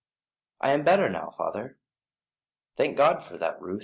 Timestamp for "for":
3.23-3.37